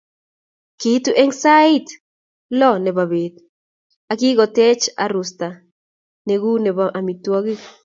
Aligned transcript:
Kiitu 0.81 1.09
eng 1.21 1.33
sait 1.41 1.87
lo 2.59 2.69
nebo 2.83 3.03
bet 3.11 3.33
akokitachech 4.11 4.83
arusta 5.03 5.47
nenguu 6.25 6.57
nebo 6.63 6.83
amitwogik 6.97 7.61